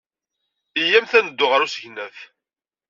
[0.81, 2.17] Iyyamt ad neddu ɣer usegnaf.